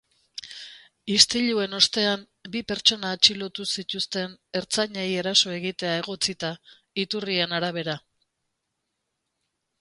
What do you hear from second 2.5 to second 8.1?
bi pertsona atxilotu zituzten ertzainei eraso egitea egotzita, iturrien arabera.